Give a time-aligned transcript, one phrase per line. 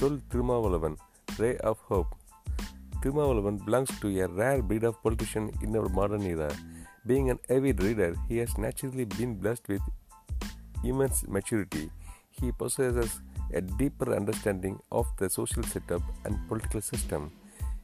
[0.00, 0.96] told Thirumavalavan,
[1.38, 2.14] ray of hope.
[3.02, 6.50] Thirumavalavan belongs to a rare breed of politician in our modern era.
[7.06, 9.82] Being an avid reader, he has naturally been blessed with
[10.82, 11.90] immense maturity.
[12.30, 13.20] He possesses
[13.52, 17.32] a deeper understanding of the social setup and political system.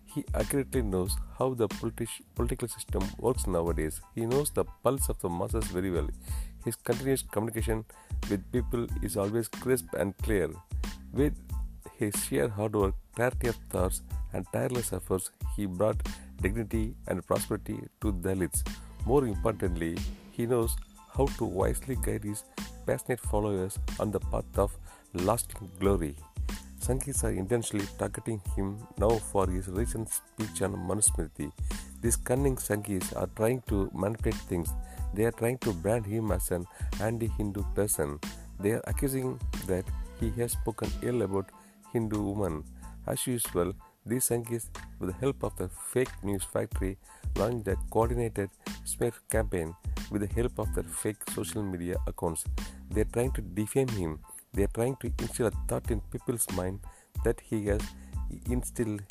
[0.04, 4.00] He accurately knows how the politi- political system works nowadays.
[4.14, 6.08] He knows the pulse of the masses very well.
[6.64, 7.84] His continuous communication
[8.30, 10.48] with people is always crisp and clear.
[11.12, 11.34] With
[11.98, 15.96] his sheer hard work, clarity of thoughts, and tireless efforts, he brought
[16.42, 18.66] dignity and prosperity to Dalits.
[19.06, 19.96] More importantly,
[20.30, 20.76] he knows
[21.16, 22.44] how to wisely guide his
[22.86, 24.76] passionate followers on the path of
[25.14, 26.14] lasting glory.
[26.78, 31.50] Sanghis are intentionally targeting him now for his recent speech on Manusmriti.
[32.02, 34.68] These cunning Sanghis are trying to manipulate things.
[35.14, 36.66] They are trying to brand him as an
[37.00, 38.20] anti-Hindu person.
[38.60, 39.84] They are accusing that
[40.20, 41.50] he has spoken ill about
[41.96, 42.62] Hindu women.
[43.06, 43.72] As usual,
[44.04, 46.96] these Sanghis, with the help of the fake news factory,
[47.36, 48.50] launched a coordinated
[48.84, 49.74] smear campaign
[50.10, 52.44] with the help of their fake social media accounts.
[52.90, 54.18] They are trying to defame him
[54.56, 56.80] they are trying to instill a thought in people's mind
[57.24, 57.82] that he has
[58.50, 59.02] instilled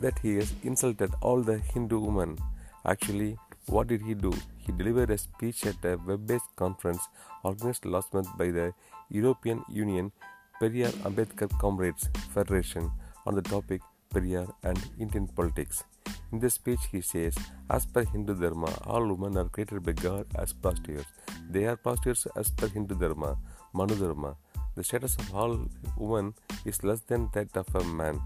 [0.00, 2.38] that he has insulted all the Hindu women.
[2.84, 3.36] Actually,
[3.66, 4.32] what did he do?
[4.58, 7.00] He delivered a speech at a web-based conference
[7.42, 8.72] organized last month by the
[9.08, 10.12] European Union
[10.60, 12.90] Periyar Ambedkar Comrades Federation
[13.26, 15.84] on the topic Periyar and Indian politics.
[16.32, 17.34] In this speech, he says,
[17.68, 21.12] As per Hindu Dharma, all women are created by God as prostitutes.
[21.50, 23.36] They are prostitutes as per Hindu Dharma,
[23.74, 24.36] Manu Dharma.
[24.76, 28.20] The status of all women is less than that of a man.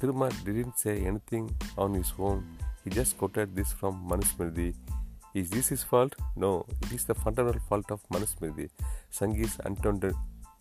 [0.00, 2.44] Thiruma didn't say anything on his own.
[2.84, 4.74] He just quoted this from Manusmriti.
[5.34, 6.14] Is this his fault?
[6.36, 8.70] No, it is the fundamental fault of Manusmriti.
[9.10, 9.58] Sanghis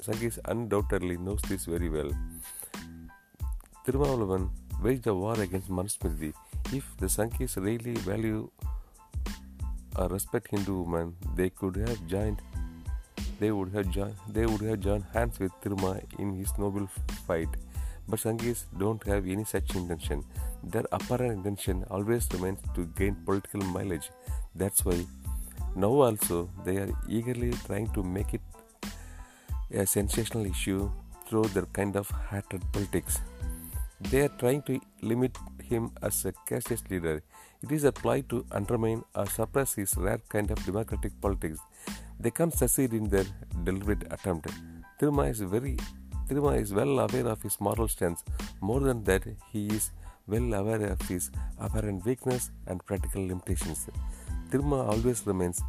[0.02, 2.12] Sanghis undoubtedly knows this very well.
[3.86, 4.50] Thirumavalavan
[4.82, 6.34] waged a war against Manusmriti.
[6.74, 8.50] If the Sanghis really value
[9.96, 12.42] or respect Hindu women, they could have joined.
[13.40, 14.16] They would have joined.
[14.30, 16.88] They would have joined hands with Thiruma in his noble
[17.28, 17.50] fight.
[18.08, 20.24] But Sanghis don't have any such intention.
[20.64, 24.10] Their apparent intention always remains to gain political mileage.
[24.54, 25.06] That's why
[25.76, 28.42] now also they are eagerly trying to make it
[29.72, 30.92] a sensational issue
[31.28, 33.22] through their kind of hatred politics.
[34.00, 37.24] They are trying to limit him as a casteist leader.
[37.64, 41.60] It is a ploy to undermine or suppress his rare kind of democratic politics.
[42.20, 43.26] They can't succeed in their
[43.64, 44.48] deliberate attempt.
[45.00, 45.78] Thiruma is very
[46.28, 48.24] Thiruma is well aware of his moral stance.
[48.60, 49.92] More than that, he is
[50.28, 53.88] well aware of his apparent weakness and practical limitations.
[54.50, 55.62] Thiruma always remains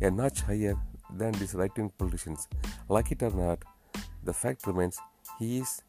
[0.00, 0.76] a notch higher
[1.16, 2.48] than these right-wing politicians.
[2.88, 3.64] Like it or not,
[4.24, 4.98] the fact remains
[5.38, 5.82] he is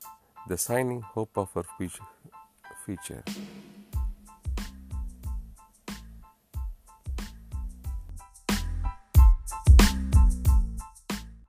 [0.48, 1.66] the shining hope of our
[2.86, 3.24] future.